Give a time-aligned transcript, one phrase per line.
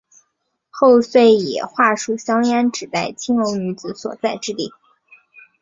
[0.71, 4.57] 后遂以桦树香烟指代青楼女子所在之处。